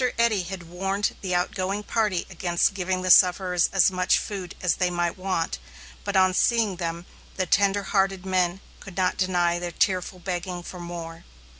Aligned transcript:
Eddy 0.17 0.41
had 0.41 0.63
warned 0.63 1.15
the 1.21 1.35
outgoing 1.35 1.83
party 1.83 2.25
against 2.27 2.73
giving 2.73 3.03
the 3.03 3.11
sufferers 3.11 3.69
as 3.71 3.91
much 3.91 4.17
food 4.17 4.55
as 4.59 4.77
they 4.77 4.89
might 4.89 5.15
want, 5.15 5.59
but, 6.03 6.15
on 6.15 6.33
seeing 6.33 6.77
them, 6.77 7.05
the 7.35 7.45
tender 7.45 7.83
hearted 7.83 8.25
men 8.25 8.61
could 8.79 8.97
not 8.97 9.15
deny 9.15 9.59
their 9.59 9.69
tearful 9.69 10.17
begging 10.17 10.63
for 10.63 10.79
"more." 10.79 11.23